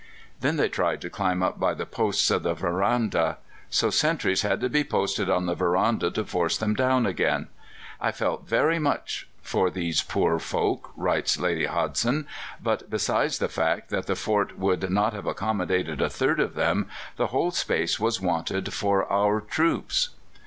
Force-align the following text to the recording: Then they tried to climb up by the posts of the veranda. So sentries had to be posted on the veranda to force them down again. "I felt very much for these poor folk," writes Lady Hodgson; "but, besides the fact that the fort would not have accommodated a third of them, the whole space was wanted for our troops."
Then 0.39 0.55
they 0.55 0.67
tried 0.67 0.99
to 1.01 1.11
climb 1.11 1.43
up 1.43 1.59
by 1.59 1.75
the 1.75 1.85
posts 1.85 2.31
of 2.31 2.41
the 2.41 2.55
veranda. 2.55 3.37
So 3.69 3.91
sentries 3.91 4.41
had 4.41 4.59
to 4.61 4.67
be 4.67 4.83
posted 4.83 5.29
on 5.29 5.45
the 5.45 5.53
veranda 5.53 6.09
to 6.09 6.23
force 6.25 6.57
them 6.57 6.73
down 6.73 7.05
again. 7.05 7.49
"I 8.01 8.11
felt 8.11 8.47
very 8.47 8.79
much 8.79 9.27
for 9.43 9.69
these 9.69 10.01
poor 10.01 10.39
folk," 10.39 10.91
writes 10.97 11.39
Lady 11.39 11.65
Hodgson; 11.67 12.25
"but, 12.63 12.89
besides 12.89 13.37
the 13.37 13.47
fact 13.47 13.89
that 13.89 14.07
the 14.07 14.15
fort 14.15 14.57
would 14.57 14.89
not 14.89 15.13
have 15.13 15.27
accommodated 15.27 16.01
a 16.01 16.09
third 16.09 16.39
of 16.39 16.55
them, 16.55 16.87
the 17.17 17.27
whole 17.27 17.51
space 17.51 17.99
was 17.99 18.19
wanted 18.19 18.73
for 18.73 19.05
our 19.13 19.39
troops." 19.39 20.09